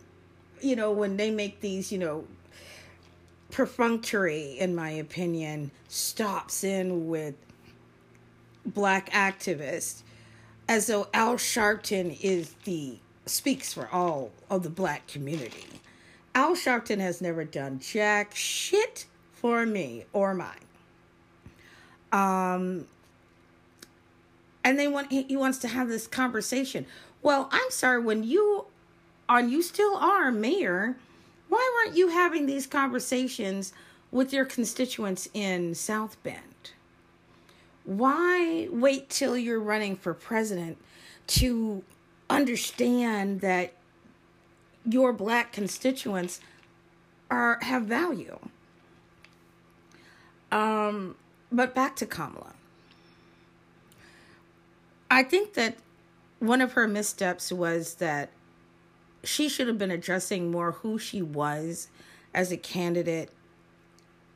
you 0.61 0.76
know, 0.76 0.92
when 0.92 1.16
they 1.16 1.32
make 1.32 1.61
these, 1.61 1.90
you 1.90 1.99
know, 1.99 2.25
perfunctory, 3.50 4.56
in 4.61 4.76
my 4.76 4.90
opinion, 4.90 5.73
stops 5.88 6.62
in 6.62 7.08
with 7.08 7.34
black 8.64 9.11
activists 9.11 10.04
as 10.68 10.87
though 10.87 11.09
Al 11.12 11.35
Sharpton 11.35 12.18
is 12.21 12.54
the 12.64 12.99
speaks 13.26 13.73
for 13.73 13.88
all 13.90 14.30
of 14.50 14.62
the 14.62 14.71
black 14.71 15.06
community. 15.06 15.80
Al 16.35 16.54
Sharpton 16.54 16.99
has 16.99 17.21
never 17.21 17.44
done 17.44 17.78
jack 17.78 18.35
shit 18.35 19.06
for 19.33 19.64
me 19.64 20.04
or 20.12 20.35
mine. 20.35 20.56
Um, 22.12 22.87
and 24.62 24.78
they 24.78 24.88
want 24.88 25.12
he 25.12 25.37
wants 25.37 25.59
to 25.59 25.68
have 25.68 25.88
this 25.88 26.06
conversation. 26.06 26.87
Well, 27.23 27.49
I'm 27.52 27.71
sorry 27.71 28.00
when 28.00 28.25
you 28.25 28.66
are 29.28 29.40
you 29.40 29.62
still 29.62 29.97
are 29.97 30.30
mayor. 30.30 30.97
Why 31.49 31.71
weren't 31.75 31.97
you 31.97 32.09
having 32.09 32.47
these 32.47 32.66
conversations 32.66 33.73
with 34.11 34.33
your 34.33 34.44
constituents 34.44 35.28
in 35.35 35.75
South 35.75 36.21
Bend? 36.23 36.53
Why 37.85 38.69
wait 38.71 39.11
till 39.11 39.37
you're 39.37 39.61
running 39.61 39.97
for 39.97 40.14
president 40.14 40.79
to 41.26 41.83
understand 42.29 43.41
that 43.41 43.75
your 44.85 45.12
black 45.12 45.53
constituents 45.53 46.41
are 47.31 47.59
have 47.62 47.85
value? 47.85 48.38
Um 50.50 51.17
but 51.53 51.75
back 51.75 51.97
to 51.97 52.07
kamala. 52.07 52.55
I 55.11 55.23
think 55.23 55.55
that 55.55 55.76
one 56.41 56.61
of 56.61 56.73
her 56.73 56.88
missteps 56.88 57.53
was 57.53 57.95
that 57.95 58.31
she 59.23 59.49
should 59.49 59.69
have 59.69 59.79
been 59.79 59.91
addressing 59.91 60.50
more 60.50 60.73
who 60.73 60.99
she 60.99 61.23
was 61.23 61.88
as 62.35 62.50
a 62.50 62.57
candidate 62.57 63.31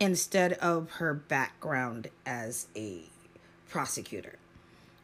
instead 0.00 0.52
of 0.54 0.92
her 0.92 1.12
background 1.12 2.08
as 2.24 2.68
a 2.76 3.02
prosecutor 3.68 4.38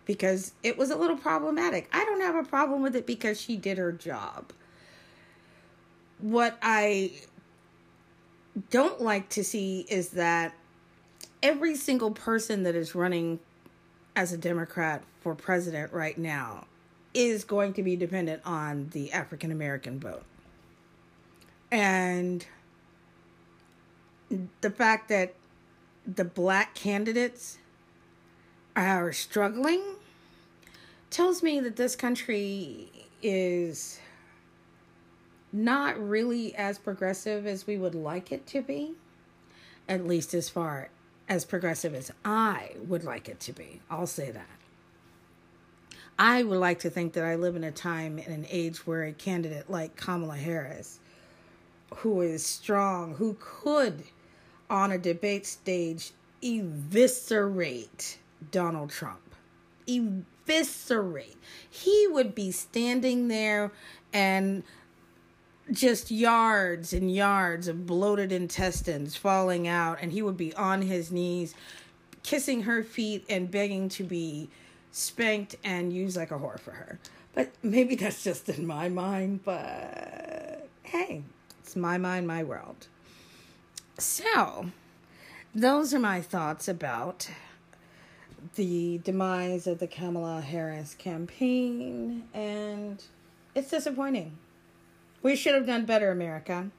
because 0.07 0.53
it 0.63 0.77
was 0.77 0.91
a 0.91 0.97
little 0.97 1.17
problematic. 1.17 1.89
I 1.93 2.05
don't 2.05 2.21
have 2.21 2.35
a 2.35 2.45
problem 2.45 2.83
with 2.83 2.95
it 2.97 3.07
because 3.07 3.41
she 3.41 3.57
did 3.57 3.79
her 3.79 3.93
job. 3.93 4.53
What 6.19 6.59
I 6.63 7.13
don't 8.71 9.01
like 9.01 9.29
to 9.31 9.45
see 9.45 9.87
is 9.89 10.11
that 10.11 10.55
every 11.43 11.75
single 11.75 12.11
person 12.11 12.63
that 12.65 12.75
is 12.75 12.95
running 12.95 13.41
as 14.17 14.33
a 14.33 14.39
Democrat 14.39 15.03
for 15.21 15.35
president 15.35 15.93
right 15.93 16.17
now 16.17 16.67
is 17.13 17.45
going 17.45 17.73
to 17.75 17.83
be 17.83 17.97
dependent 17.97 18.43
on 18.45 18.89
the 18.93 19.13
African 19.13 19.51
American 19.51 19.99
vote. 19.99 20.25
And 21.71 22.45
the 24.61 24.71
fact 24.71 25.09
that 25.09 25.35
the 26.07 26.25
black 26.25 26.75
candidates 26.75 27.59
are 28.77 29.13
struggling 29.13 29.83
tells 31.11 31.43
me 31.43 31.61
that 31.61 31.77
this 31.77 31.95
country 31.95 32.91
is 33.23 34.01
not 35.53 35.97
really 35.99 36.55
as 36.57 36.79
progressive 36.79 37.47
as 37.47 37.67
we 37.67 37.79
would 37.79 37.95
like 37.95 38.33
it 38.33 38.47
to 38.49 38.61
be, 38.61 38.95
at 39.89 40.07
least 40.07 40.35
as 40.35 40.49
far 40.49 40.89
as 41.29 41.45
progressive 41.45 41.95
as 41.95 42.11
I 42.25 42.73
would 42.87 43.05
like 43.05 43.29
it 43.29 43.41
to 43.41 43.53
be. 43.53 43.81
I'll 43.89 44.07
say 44.07 44.31
that. 44.33 44.49
I 46.19 46.43
would 46.43 46.59
like 46.59 46.81
to 46.81 46.91
think 46.91 47.13
that 47.15 47.25
I 47.25 47.37
live 47.37 47.57
in 47.57 47.65
a 47.65 47.73
time 47.73 48.19
and 48.19 48.29
an 48.29 48.47
age 48.51 48.87
where 48.87 49.05
a 49.05 49.13
candidate 49.13 49.71
like 49.71 49.97
Kamala 49.97 50.37
Harris, 50.37 50.99
who 51.97 52.21
is 52.21 52.45
strong, 52.45 53.15
who 53.15 53.37
could 53.41 54.05
on 54.69 54.93
a 54.93 54.99
debate 54.99 55.47
stage 55.47 56.13
eviscerate 56.43 58.19
Donald 58.51 58.91
Trump. 58.91 59.21
Eviscerate. 59.87 61.37
He 61.69 62.07
would 62.09 62.35
be 62.35 62.51
standing 62.51 63.29
there 63.29 63.73
and 64.13 64.63
just 65.71 66.11
yards 66.11 66.93
and 66.93 67.15
yards 67.15 67.69
of 67.69 67.87
bloated 67.87 68.33
intestines 68.33 69.17
falling 69.17 69.67
out, 69.67 69.99
and 70.01 70.13
he 70.13 70.23
would 70.23 70.37
be 70.37 70.55
on 70.55 70.83
his 70.83 71.11
knees, 71.11 71.55
kissing 72.23 72.63
her 72.63 72.83
feet 72.83 73.25
and 73.29 73.51
begging 73.51 73.89
to 73.91 74.05
be 74.05 74.49
spanked 74.93 75.57
and 75.65 75.93
used 75.93 76.17
like 76.17 76.31
a 76.31 76.35
whore 76.35 76.61
for 76.61 76.73
her. 76.73 76.99
But 77.35 77.51
maybe 77.63 77.95
that's 77.97 78.23
just 78.23 78.49
in 78.49 78.67
my 78.67 78.89
mind, 78.89 79.41
but 79.45 80.69
hey, 80.83 81.23
it's 81.61 81.77
my 81.77 81.99
mind, 81.99 82.27
my 82.27 82.45
world. 82.45 82.87
So, 83.99 84.71
those 85.55 85.95
are 85.95 85.99
my 85.99 86.21
thoughts 86.21 86.69
about 86.69 87.29
the 88.55 88.99
demise 88.99 89.67
of 89.67 89.79
the 89.79 89.87
Kamala 89.87 90.41
Harris 90.41 90.95
campaign, 90.95 92.25
and 92.35 93.03
it's 93.55 93.71
disappointing. 93.71 94.39
We 95.23 95.37
should 95.37 95.55
have 95.55 95.67
done 95.67 95.87
better, 95.87 96.11
America. 96.11 96.71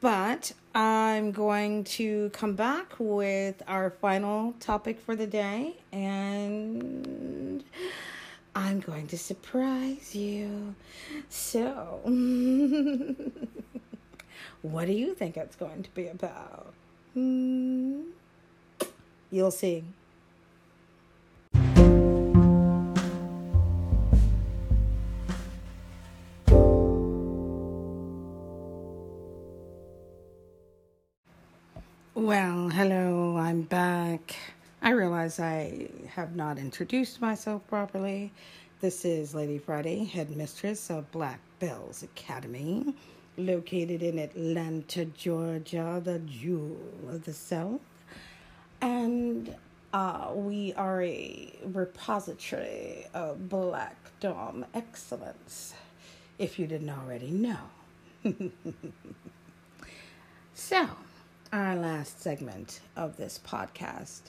But 0.00 0.52
I'm 0.74 1.32
going 1.32 1.84
to 1.84 2.30
come 2.30 2.54
back 2.54 2.94
with 2.98 3.62
our 3.66 3.90
final 3.90 4.52
topic 4.60 5.00
for 5.00 5.16
the 5.16 5.26
day, 5.26 5.76
and 5.92 7.64
I'm 8.54 8.78
going 8.80 9.08
to 9.08 9.18
surprise 9.18 10.14
you. 10.14 10.74
So, 11.28 12.00
what 14.62 14.86
do 14.86 14.92
you 14.92 15.14
think 15.14 15.36
it's 15.36 15.56
going 15.56 15.82
to 15.82 15.90
be 15.90 16.06
about? 16.06 16.72
Hmm? 17.14 18.02
You'll 19.30 19.50
see. 19.50 19.84
Well, 32.18 32.68
hello, 32.68 33.36
I'm 33.36 33.62
back. 33.62 34.34
I 34.82 34.90
realize 34.90 35.38
I 35.38 35.88
have 36.16 36.34
not 36.34 36.58
introduced 36.58 37.20
myself 37.20 37.64
properly. 37.68 38.32
This 38.80 39.04
is 39.04 39.36
Lady 39.36 39.58
Friday, 39.58 40.02
headmistress 40.02 40.90
of 40.90 41.08
Black 41.12 41.38
Bells 41.60 42.02
Academy, 42.02 42.92
located 43.36 44.02
in 44.02 44.18
Atlanta, 44.18 45.04
Georgia, 45.04 46.02
the 46.04 46.18
jewel 46.18 46.80
of 47.08 47.24
the 47.24 47.32
South. 47.32 47.80
And 48.80 49.54
uh, 49.92 50.32
we 50.34 50.74
are 50.74 51.00
a 51.00 51.52
repository 51.66 53.06
of 53.14 53.48
Black 53.48 53.94
Dom 54.18 54.66
excellence, 54.74 55.72
if 56.36 56.58
you 56.58 56.66
didn't 56.66 56.90
already 56.90 57.30
know. 57.30 57.60
so, 60.54 60.88
our 61.52 61.76
last 61.76 62.20
segment 62.20 62.80
of 62.96 63.16
this 63.16 63.40
podcast 63.44 64.20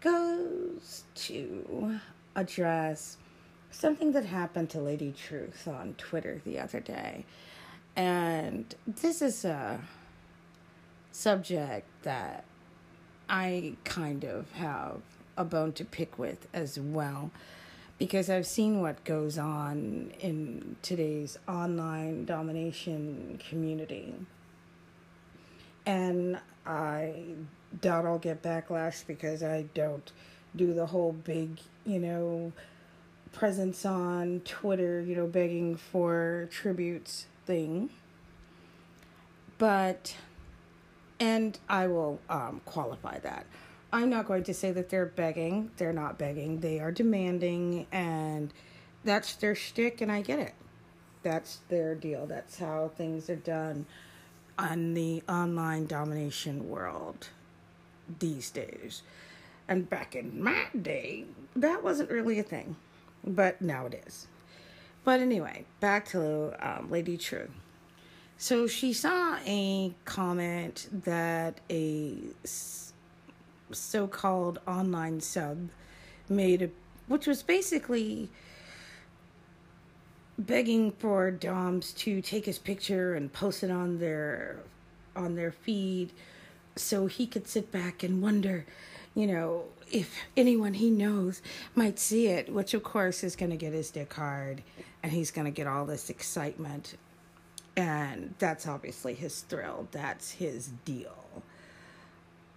goes 0.00 1.04
to 1.14 2.00
address 2.34 3.16
something 3.70 4.12
that 4.12 4.24
happened 4.24 4.70
to 4.70 4.80
Lady 4.80 5.12
Truth 5.12 5.68
on 5.68 5.94
Twitter 5.98 6.40
the 6.44 6.58
other 6.58 6.80
day. 6.80 7.24
And 7.94 8.74
this 8.86 9.22
is 9.22 9.44
a 9.44 9.80
subject 11.12 11.86
that 12.02 12.44
I 13.28 13.76
kind 13.84 14.24
of 14.24 14.50
have 14.52 15.00
a 15.36 15.44
bone 15.44 15.72
to 15.74 15.84
pick 15.84 16.18
with 16.18 16.48
as 16.52 16.78
well 16.78 17.30
because 17.98 18.30
I've 18.30 18.46
seen 18.46 18.80
what 18.80 19.04
goes 19.04 19.38
on 19.38 20.12
in 20.20 20.76
today's 20.82 21.38
online 21.48 22.24
domination 22.24 23.40
community 23.48 24.14
and 25.88 26.38
I 26.66 27.14
doubt 27.80 28.04
I'll 28.04 28.18
get 28.18 28.42
backlash 28.42 29.06
because 29.06 29.42
I 29.42 29.62
don't 29.72 30.12
do 30.54 30.74
the 30.74 30.84
whole 30.84 31.12
big, 31.12 31.58
you 31.86 31.98
know, 31.98 32.52
presence 33.32 33.86
on 33.86 34.42
Twitter, 34.44 35.00
you 35.00 35.16
know, 35.16 35.26
begging 35.26 35.76
for 35.76 36.46
tributes 36.50 37.26
thing. 37.46 37.88
But, 39.56 40.14
and 41.18 41.58
I 41.70 41.86
will 41.86 42.20
um, 42.28 42.60
qualify 42.66 43.18
that. 43.20 43.46
I'm 43.90 44.10
not 44.10 44.26
going 44.26 44.44
to 44.44 44.54
say 44.54 44.70
that 44.72 44.90
they're 44.90 45.06
begging. 45.06 45.70
They're 45.78 45.94
not 45.94 46.18
begging. 46.18 46.60
They 46.60 46.80
are 46.80 46.92
demanding, 46.92 47.86
and 47.90 48.52
that's 49.04 49.36
their 49.36 49.54
shtick, 49.54 50.02
and 50.02 50.12
I 50.12 50.20
get 50.20 50.38
it. 50.38 50.54
That's 51.22 51.60
their 51.70 51.94
deal. 51.94 52.26
That's 52.26 52.58
how 52.58 52.90
things 52.94 53.30
are 53.30 53.36
done 53.36 53.86
on 54.58 54.94
the 54.94 55.22
online 55.28 55.86
domination 55.86 56.68
world 56.68 57.28
these 58.18 58.50
days. 58.50 59.02
And 59.68 59.88
back 59.88 60.16
in 60.16 60.42
my 60.42 60.66
day, 60.80 61.24
that 61.54 61.84
wasn't 61.84 62.10
really 62.10 62.38
a 62.38 62.42
thing, 62.42 62.76
but 63.24 63.60
now 63.62 63.86
it 63.86 64.02
is. 64.06 64.26
But 65.04 65.20
anyway, 65.20 65.64
back 65.80 66.08
to 66.08 66.54
um, 66.60 66.90
Lady 66.90 67.16
True. 67.16 67.48
So 68.36 68.66
she 68.66 68.92
saw 68.92 69.36
a 69.46 69.92
comment 70.04 70.88
that 71.04 71.60
a 71.70 72.14
so 73.72 74.06
called 74.06 74.60
online 74.66 75.20
sub 75.20 75.70
made, 76.28 76.70
which 77.06 77.26
was 77.26 77.42
basically 77.42 78.30
begging 80.38 80.92
for 80.92 81.30
Doms 81.30 81.92
to 81.94 82.22
take 82.22 82.46
his 82.46 82.58
picture 82.58 83.14
and 83.14 83.32
post 83.32 83.62
it 83.62 83.70
on 83.70 83.98
their 83.98 84.60
on 85.16 85.34
their 85.34 85.50
feed 85.50 86.12
so 86.76 87.06
he 87.06 87.26
could 87.26 87.48
sit 87.48 87.72
back 87.72 88.02
and 88.02 88.22
wonder, 88.22 88.64
you 89.14 89.26
know, 89.26 89.64
if 89.90 90.14
anyone 90.36 90.74
he 90.74 90.90
knows 90.90 91.42
might 91.74 91.98
see 91.98 92.28
it, 92.28 92.52
which 92.52 92.72
of 92.74 92.82
course 92.82 93.24
is 93.24 93.34
going 93.34 93.50
to 93.50 93.56
get 93.56 93.72
his 93.72 93.90
dick 93.90 94.12
hard 94.14 94.62
and 95.02 95.12
he's 95.12 95.30
going 95.30 95.46
to 95.46 95.50
get 95.50 95.66
all 95.66 95.84
this 95.84 96.08
excitement. 96.10 96.96
And 97.76 98.34
that's 98.38 98.66
obviously 98.66 99.14
his 99.14 99.40
thrill. 99.42 99.88
That's 99.92 100.30
his 100.32 100.68
deal. 100.84 101.42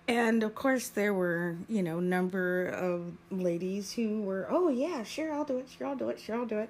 And 0.07 0.43
of 0.43 0.55
course, 0.55 0.89
there 0.89 1.13
were, 1.13 1.55
you 1.69 1.83
know, 1.83 1.99
number 1.99 2.65
of 2.67 3.13
ladies 3.29 3.93
who 3.93 4.21
were, 4.23 4.47
oh, 4.49 4.69
yeah, 4.69 5.03
sure, 5.03 5.31
I'll 5.31 5.45
do 5.45 5.57
it, 5.57 5.69
sure, 5.69 5.87
I'll 5.87 5.95
do 5.95 6.09
it, 6.09 6.19
sure, 6.19 6.35
I'll 6.35 6.45
do 6.45 6.57
it. 6.59 6.69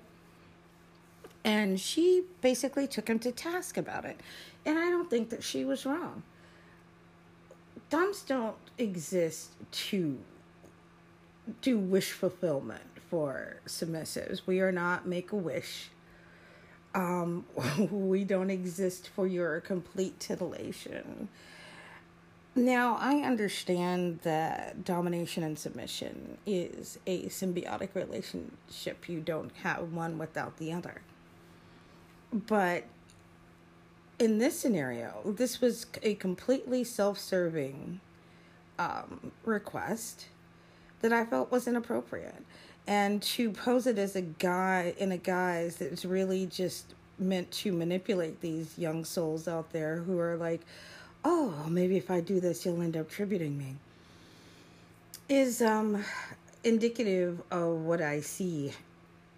And 1.43 1.79
she 1.79 2.23
basically 2.41 2.87
took 2.87 3.07
him 3.07 3.19
to 3.19 3.31
task 3.31 3.77
about 3.77 4.05
it. 4.05 4.19
And 4.65 4.77
I 4.77 4.89
don't 4.89 5.09
think 5.09 5.29
that 5.29 5.43
she 5.43 5.65
was 5.65 5.85
wrong. 5.85 6.23
Doms 7.89 8.21
don't 8.21 8.55
exist 8.77 9.51
to 9.71 10.17
do 11.61 11.77
wish 11.77 12.11
fulfillment 12.11 12.83
for 13.09 13.57
submissives. 13.67 14.41
We 14.45 14.59
are 14.61 14.71
not 14.71 15.07
make 15.07 15.31
a 15.31 15.35
wish. 15.35 15.89
Um, 16.93 17.45
we 17.91 18.23
don't 18.23 18.49
exist 18.49 19.09
for 19.09 19.27
your 19.27 19.61
complete 19.61 20.19
titillation. 20.19 21.27
Now, 22.53 22.97
I 22.99 23.19
understand 23.19 24.19
that 24.23 24.83
domination 24.83 25.41
and 25.43 25.57
submission 25.57 26.37
is 26.45 26.99
a 27.07 27.23
symbiotic 27.27 27.95
relationship. 27.95 29.07
You 29.07 29.21
don't 29.21 29.51
have 29.63 29.93
one 29.93 30.17
without 30.17 30.57
the 30.57 30.73
other. 30.73 31.01
But 32.33 32.85
in 34.19 34.37
this 34.37 34.57
scenario, 34.57 35.21
this 35.25 35.59
was 35.59 35.85
a 36.03 36.15
completely 36.15 36.83
self 36.83 37.17
serving 37.17 37.99
um, 38.79 39.31
request 39.43 40.27
that 41.01 41.11
I 41.11 41.25
felt 41.25 41.51
was 41.51 41.67
inappropriate. 41.67 42.43
And 42.87 43.21
to 43.23 43.51
pose 43.51 43.85
it 43.87 43.97
as 43.97 44.15
a 44.15 44.21
guy 44.21 44.93
in 44.97 45.11
a 45.11 45.17
guise 45.17 45.75
that's 45.77 46.05
really 46.05 46.45
just 46.45 46.93
meant 47.19 47.51
to 47.51 47.71
manipulate 47.71 48.41
these 48.41 48.77
young 48.77 49.05
souls 49.05 49.47
out 49.47 49.71
there 49.71 49.97
who 49.97 50.19
are 50.19 50.37
like, 50.37 50.61
oh, 51.23 51.65
maybe 51.69 51.97
if 51.97 52.09
I 52.09 52.21
do 52.21 52.39
this, 52.39 52.65
you'll 52.65 52.81
end 52.81 52.97
up 52.97 53.09
tributing 53.09 53.57
me, 53.57 53.75
is 55.29 55.61
um, 55.61 56.03
indicative 56.63 57.41
of 57.51 57.77
what 57.81 58.01
I 58.01 58.21
see 58.21 58.73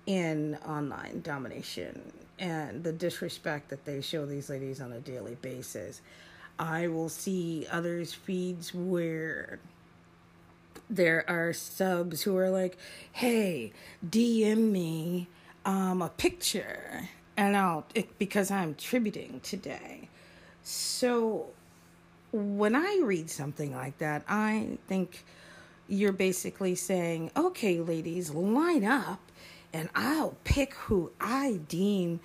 in 0.05 0.57
online 0.65 1.21
domination 1.21 2.01
and 2.39 2.83
the 2.83 2.91
disrespect 2.91 3.69
that 3.69 3.85
they 3.85 4.01
show 4.01 4.25
these 4.25 4.49
ladies 4.49 4.81
on 4.81 4.91
a 4.91 4.99
daily 4.99 5.35
basis. 5.41 6.01
I 6.59 6.87
will 6.87 7.09
see 7.09 7.67
others' 7.71 8.13
feeds 8.13 8.73
where 8.73 9.59
there 10.89 11.27
are 11.29 11.53
subs 11.53 12.21
who 12.23 12.37
are 12.37 12.49
like, 12.49 12.77
hey, 13.11 13.73
DM 14.07 14.71
me 14.71 15.27
um, 15.65 16.01
a 16.01 16.09
picture 16.09 17.09
and 17.35 17.57
I'll, 17.57 17.85
it, 17.95 18.17
because 18.19 18.51
I'm 18.51 18.75
tributing 18.75 19.39
today. 19.41 20.09
So 20.63 21.47
when 22.31 22.75
I 22.75 23.01
read 23.03 23.29
something 23.29 23.75
like 23.75 23.97
that, 23.97 24.23
I 24.27 24.77
think 24.87 25.23
you're 25.87 26.11
basically 26.11 26.75
saying, 26.75 27.31
okay, 27.35 27.79
ladies, 27.79 28.31
line 28.31 28.85
up 28.85 29.19
and 29.73 29.89
I'll 29.95 30.37
pick 30.43 30.73
who 30.75 31.11
I 31.19 31.59
deem 31.67 32.19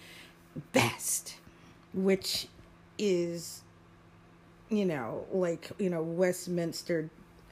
best, 0.72 1.36
which 1.94 2.46
is, 2.98 3.62
you 4.68 4.84
know, 4.84 5.24
like, 5.32 5.70
you 5.78 5.88
know, 5.88 6.02
Westminster 6.02 7.08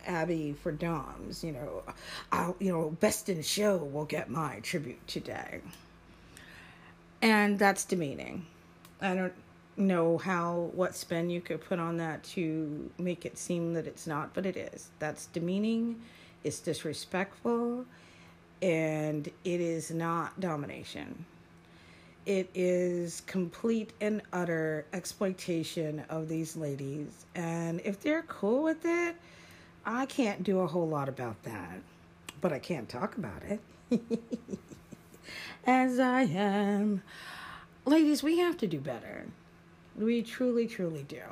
Abbey 0.06 0.54
for 0.62 0.70
Doms, 0.70 1.42
you 1.42 1.52
know, 1.52 1.82
I'll, 2.30 2.56
you 2.60 2.70
know, 2.72 2.90
best 3.00 3.28
in 3.28 3.42
show 3.42 3.76
will 3.78 4.04
get 4.04 4.30
my 4.30 4.60
tribute 4.60 5.06
today. 5.06 5.60
And 7.22 7.58
that's 7.58 7.84
demeaning. 7.84 8.46
I 9.00 9.14
don't 9.14 9.32
know 9.76 10.18
how 10.18 10.70
what 10.74 10.94
spin 10.94 11.28
you 11.28 11.40
could 11.40 11.60
put 11.60 11.78
on 11.78 11.96
that 11.98 12.24
to 12.24 12.90
make 12.98 13.26
it 13.26 13.36
seem 13.36 13.74
that 13.74 13.86
it's 13.86 14.06
not, 14.06 14.34
but 14.34 14.46
it 14.46 14.56
is. 14.56 14.90
That's 14.98 15.26
demeaning, 15.26 16.00
it's 16.44 16.60
disrespectful, 16.60 17.84
and 18.62 19.26
it 19.44 19.60
is 19.60 19.90
not 19.90 20.38
domination. 20.40 21.24
It 22.24 22.50
is 22.54 23.22
complete 23.26 23.92
and 24.00 24.20
utter 24.32 24.84
exploitation 24.92 26.02
of 26.08 26.28
these 26.28 26.56
ladies. 26.56 27.24
And 27.36 27.80
if 27.84 28.00
they're 28.00 28.22
cool 28.22 28.64
with 28.64 28.84
it, 28.84 29.14
I 29.84 30.06
can't 30.06 30.42
do 30.42 30.60
a 30.60 30.66
whole 30.66 30.88
lot 30.88 31.08
about 31.08 31.40
that. 31.44 31.78
But 32.40 32.52
I 32.52 32.58
can't 32.58 32.88
talk 32.88 33.16
about 33.16 33.42
it. 33.44 33.60
As 35.66 36.00
I 36.00 36.22
am. 36.22 37.02
Ladies, 37.84 38.24
we 38.24 38.38
have 38.38 38.56
to 38.58 38.66
do 38.66 38.80
better. 38.80 39.26
We 39.96 40.22
truly, 40.22 40.66
truly 40.66 41.04
do. 41.04 41.22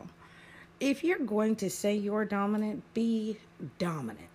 If 0.79 1.03
you're 1.03 1.19
going 1.19 1.57
to 1.57 1.71
say 1.71 1.95
you're 1.97 2.25
dominant, 2.25 2.83
be 2.95 3.39
dominant. 3.79 4.29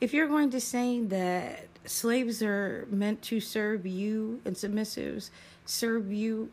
If 0.00 0.12
you're 0.12 0.28
going 0.28 0.50
to 0.50 0.60
say 0.60 1.00
that 1.00 1.68
slaves 1.86 2.42
are 2.42 2.86
meant 2.90 3.22
to 3.22 3.40
serve 3.40 3.86
you 3.86 4.40
and 4.44 4.54
submissives 4.54 5.30
serve 5.64 6.12
you 6.12 6.50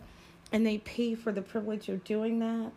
and 0.51 0.65
they 0.65 0.77
pay 0.79 1.15
for 1.15 1.31
the 1.31 1.41
privilege 1.41 1.89
of 1.89 2.03
doing 2.03 2.39
that, 2.39 2.71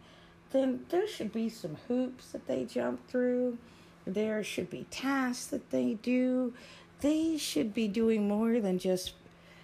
then 0.50 0.85
there 0.88 1.07
should 1.07 1.33
be 1.33 1.48
some 1.48 1.76
hoops 1.88 2.33
that 2.33 2.46
they 2.46 2.64
jump 2.64 3.07
through. 3.09 3.59
There 4.07 4.42
should 4.42 4.70
be 4.70 4.87
tasks 4.90 5.46
that 5.48 5.70
they 5.70 5.94
do. 5.94 6.55
They 7.00 7.37
should 7.37 7.74
be 7.74 7.88
doing 7.88 8.26
more 8.26 8.61
than 8.61 8.79
just 8.79 9.14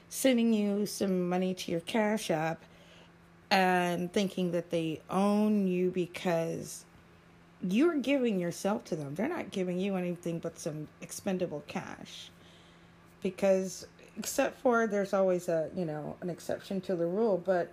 sending 0.08 0.52
you 0.52 0.84
some 0.84 1.28
money 1.28 1.54
to 1.54 1.70
your 1.70 1.80
Cash 1.80 2.30
App 2.30 2.62
and 3.50 4.12
thinking 4.12 4.52
that 4.52 4.70
they 4.70 5.00
own 5.08 5.66
you 5.66 5.90
because 5.90 6.84
you're 7.62 7.96
giving 7.96 8.40
yourself 8.40 8.84
to 8.84 8.96
them. 8.96 9.14
They're 9.14 9.28
not 9.28 9.50
giving 9.50 9.78
you 9.78 9.96
anything 9.96 10.38
but 10.38 10.58
some 10.58 10.88
expendable 11.00 11.62
cash. 11.66 12.30
Because 13.22 13.86
except 14.18 14.60
for 14.60 14.86
there's 14.86 15.12
always 15.12 15.48
a, 15.48 15.70
you 15.74 15.84
know, 15.84 16.16
an 16.20 16.28
exception 16.28 16.80
to 16.82 16.96
the 16.96 17.06
rule, 17.06 17.40
but 17.42 17.72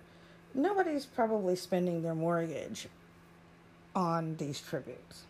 nobody's 0.54 1.06
probably 1.06 1.56
spending 1.56 2.02
their 2.02 2.14
mortgage 2.14 2.88
on 3.94 4.36
these 4.36 4.60
tributes. 4.60 5.24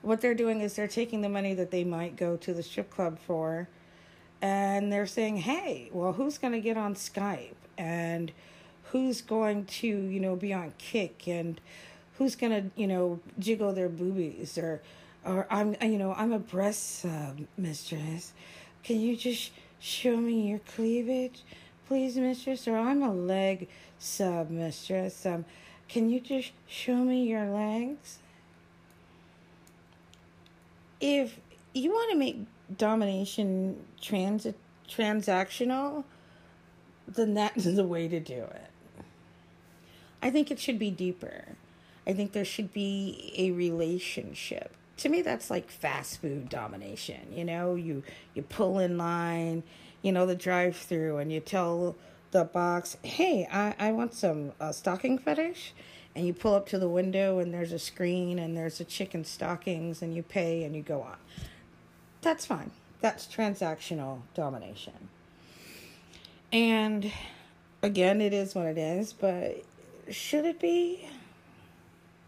What 0.00 0.20
they're 0.20 0.34
doing 0.34 0.60
is 0.60 0.74
they're 0.74 0.88
taking 0.88 1.22
the 1.22 1.28
money 1.28 1.54
that 1.54 1.70
they 1.70 1.84
might 1.84 2.16
go 2.16 2.36
to 2.36 2.54
the 2.54 2.62
strip 2.62 2.90
club 2.90 3.18
for 3.18 3.68
and 4.40 4.92
they're 4.92 5.06
saying, 5.06 5.38
"Hey, 5.38 5.88
well, 5.92 6.14
who's 6.14 6.38
going 6.38 6.52
to 6.52 6.60
get 6.60 6.76
on 6.76 6.94
Skype 6.96 7.54
and 7.78 8.32
who's 8.90 9.22
going 9.22 9.64
to, 9.64 9.86
you 9.86 10.18
know, 10.18 10.34
be 10.34 10.52
on 10.52 10.74
Kick 10.78 11.28
and 11.28 11.60
who's 12.22 12.36
to, 12.36 12.70
you 12.76 12.86
know, 12.86 13.20
jiggle 13.38 13.72
their 13.72 13.88
boobies 13.88 14.56
or 14.56 14.80
or 15.24 15.46
I'm 15.50 15.76
you 15.82 15.98
know, 15.98 16.14
I'm 16.14 16.32
a 16.32 16.38
breast 16.38 17.04
uh, 17.04 17.32
mistress. 17.56 18.32
Can 18.82 19.00
you 19.00 19.16
just 19.16 19.52
show 19.78 20.16
me 20.16 20.48
your 20.48 20.60
cleavage, 20.60 21.42
please, 21.86 22.16
mistress? 22.16 22.66
Or 22.66 22.76
I'm 22.76 23.02
a 23.02 23.12
leg 23.12 23.68
sub 23.98 24.50
mistress. 24.50 25.26
Um, 25.26 25.44
can 25.88 26.08
you 26.08 26.20
just 26.20 26.52
show 26.66 26.96
me 26.96 27.24
your 27.24 27.46
legs? 27.46 28.18
If 31.00 31.38
you 31.74 31.90
want 31.90 32.12
to 32.12 32.16
make 32.16 32.38
domination 32.76 33.76
trans 34.00 34.46
transactional, 34.88 36.04
then 37.06 37.34
that 37.34 37.56
is 37.56 37.76
the 37.76 37.84
way 37.84 38.08
to 38.08 38.20
do 38.20 38.34
it. 38.34 38.70
I 40.22 40.30
think 40.30 40.50
it 40.50 40.60
should 40.60 40.78
be 40.78 40.90
deeper. 40.90 41.56
I 42.06 42.12
think 42.12 42.32
there 42.32 42.44
should 42.44 42.72
be 42.72 43.32
a 43.36 43.50
relationship. 43.52 44.74
To 44.98 45.08
me, 45.08 45.22
that's 45.22 45.50
like 45.50 45.70
fast 45.70 46.20
food 46.20 46.48
domination. 46.48 47.32
You 47.32 47.44
know, 47.44 47.74
you 47.74 48.02
you 48.34 48.42
pull 48.42 48.78
in 48.78 48.98
line, 48.98 49.62
you 50.02 50.12
know, 50.12 50.26
the 50.26 50.34
drive 50.34 50.76
through, 50.76 51.18
and 51.18 51.32
you 51.32 51.40
tell 51.40 51.96
the 52.30 52.44
box, 52.44 52.96
"Hey, 53.02 53.48
I 53.50 53.74
I 53.78 53.92
want 53.92 54.14
some 54.14 54.52
uh, 54.60 54.72
stocking 54.72 55.18
fetish." 55.18 55.74
And 56.14 56.26
you 56.26 56.34
pull 56.34 56.54
up 56.54 56.68
to 56.68 56.78
the 56.78 56.90
window, 56.90 57.38
and 57.38 57.54
there's 57.54 57.72
a 57.72 57.78
screen, 57.78 58.38
and 58.38 58.54
there's 58.54 58.80
a 58.80 58.84
chicken 58.84 59.24
stockings, 59.24 60.02
and 60.02 60.14
you 60.14 60.22
pay, 60.22 60.62
and 60.62 60.76
you 60.76 60.82
go 60.82 61.00
on. 61.00 61.16
That's 62.20 62.44
fine. 62.44 62.70
That's 63.00 63.26
transactional 63.26 64.20
domination. 64.34 65.08
And 66.52 67.10
again, 67.82 68.20
it 68.20 68.34
is 68.34 68.54
what 68.54 68.66
it 68.66 68.76
is, 68.76 69.14
but 69.14 69.64
should 70.10 70.44
it 70.44 70.60
be? 70.60 71.08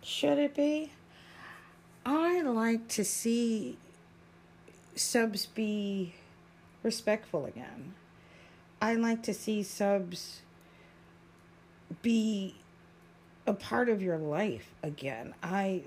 Should 0.04 0.36
it 0.36 0.54
be? 0.54 0.92
I 2.04 2.42
like 2.42 2.88
to 2.88 3.06
see 3.06 3.78
subs 4.94 5.46
be 5.46 6.14
respectful 6.82 7.46
again. 7.46 7.94
I 8.82 8.96
like 8.96 9.22
to 9.22 9.32
see 9.32 9.62
subs 9.62 10.42
be 12.02 12.54
a 13.46 13.54
part 13.54 13.88
of 13.88 14.02
your 14.02 14.18
life 14.18 14.74
again. 14.82 15.32
I, 15.42 15.84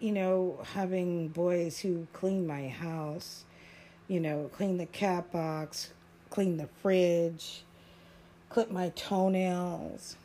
you 0.00 0.10
know, 0.10 0.58
having 0.74 1.28
boys 1.28 1.78
who 1.78 2.08
clean 2.12 2.48
my 2.48 2.66
house, 2.66 3.44
you 4.08 4.18
know, 4.18 4.50
clean 4.52 4.78
the 4.78 4.86
cat 4.86 5.30
box, 5.30 5.92
clean 6.28 6.56
the 6.56 6.68
fridge, 6.82 7.62
clip 8.48 8.72
my 8.72 8.88
toenails, 8.96 10.16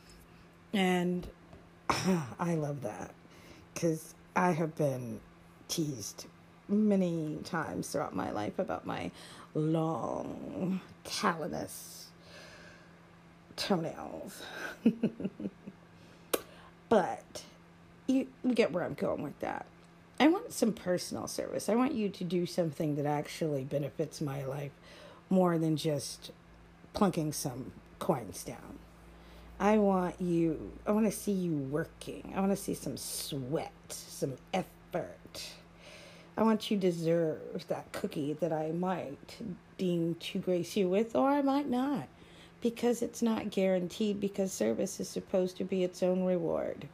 and 0.72 1.28
I 1.88 2.56
love 2.56 2.82
that 2.82 3.14
because 3.74 4.14
I 4.36 4.52
have 4.52 4.76
been 4.76 5.20
teased 5.68 6.26
many 6.68 7.38
times 7.44 7.88
throughout 7.88 8.14
my 8.14 8.30
life 8.30 8.58
about 8.58 8.86
my 8.86 9.10
long, 9.54 10.80
calamus 11.04 12.04
toenails. 13.56 14.42
but 16.88 17.42
you 18.06 18.26
get 18.54 18.72
where 18.72 18.84
I'm 18.84 18.94
going 18.94 19.22
with 19.22 19.38
that. 19.40 19.66
I 20.18 20.28
want 20.28 20.52
some 20.52 20.72
personal 20.72 21.26
service. 21.26 21.68
I 21.68 21.74
want 21.74 21.94
you 21.94 22.08
to 22.10 22.24
do 22.24 22.44
something 22.46 22.96
that 22.96 23.06
actually 23.06 23.64
benefits 23.64 24.20
my 24.20 24.44
life 24.44 24.72
more 25.30 25.58
than 25.58 25.76
just 25.76 26.30
plunking 26.92 27.32
some 27.32 27.72
coins 27.98 28.44
down. 28.44 28.78
I 29.62 29.76
want 29.76 30.18
you, 30.18 30.72
I 30.86 30.92
want 30.92 31.04
to 31.04 31.12
see 31.12 31.32
you 31.32 31.52
working. 31.52 32.32
I 32.34 32.40
want 32.40 32.50
to 32.50 32.56
see 32.56 32.72
some 32.72 32.96
sweat, 32.96 33.70
some 33.90 34.38
effort. 34.54 35.50
I 36.34 36.42
want 36.42 36.70
you 36.70 36.78
to 36.78 36.90
deserve 36.90 37.66
that 37.68 37.92
cookie 37.92 38.32
that 38.32 38.54
I 38.54 38.70
might 38.70 39.36
deem 39.76 40.14
to 40.14 40.38
grace 40.38 40.76
you 40.78 40.88
with, 40.88 41.14
or 41.14 41.28
I 41.28 41.42
might 41.42 41.68
not, 41.68 42.08
because 42.62 43.02
it's 43.02 43.20
not 43.20 43.50
guaranteed, 43.50 44.18
because 44.18 44.50
service 44.50 44.98
is 44.98 45.10
supposed 45.10 45.58
to 45.58 45.64
be 45.64 45.84
its 45.84 46.02
own 46.02 46.24
reward. 46.24 46.88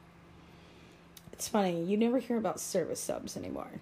It's 1.32 1.46
funny, 1.46 1.84
you 1.84 1.96
never 1.96 2.18
hear 2.18 2.36
about 2.36 2.58
service 2.58 2.98
subs 2.98 3.36
anymore. 3.36 3.80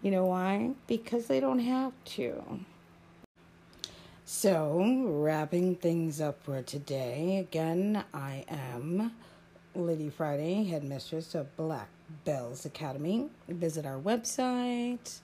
You 0.00 0.12
know 0.12 0.26
why? 0.26 0.74
Because 0.86 1.26
they 1.26 1.40
don't 1.40 1.58
have 1.58 1.92
to. 2.04 2.60
So, 4.32 5.04
wrapping 5.08 5.74
things 5.74 6.20
up 6.20 6.44
for 6.44 6.62
today, 6.62 7.38
again, 7.38 8.04
I 8.14 8.44
am 8.48 9.10
Lady 9.74 10.08
Friday, 10.08 10.62
headmistress 10.62 11.34
of 11.34 11.54
Black 11.56 11.88
Bells 12.24 12.64
Academy. 12.64 13.28
Visit 13.48 13.84
our 13.84 13.98
website. 13.98 15.18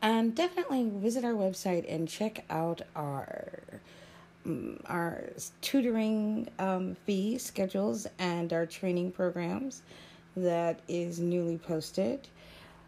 And 0.00 0.36
definitely 0.36 0.88
visit 0.88 1.24
our 1.24 1.32
website 1.32 1.92
and 1.92 2.08
check 2.08 2.44
out 2.48 2.80
our 2.94 3.58
um, 4.46 4.78
our 4.86 5.24
tutoring 5.60 6.48
um, 6.60 6.96
fee 7.06 7.38
schedules 7.38 8.06
and 8.20 8.52
our 8.52 8.66
training 8.66 9.10
programs 9.10 9.82
that 10.36 10.78
is 10.86 11.18
newly 11.18 11.58
posted 11.58 12.28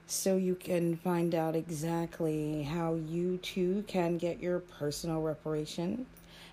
so 0.06 0.36
you 0.36 0.54
can 0.54 0.96
find 0.96 1.34
out 1.34 1.56
exactly 1.56 2.62
how 2.62 2.94
you 2.94 3.38
too 3.38 3.82
can 3.88 4.18
get 4.18 4.38
your 4.40 4.60
personal 4.60 5.20
reparation 5.20 6.06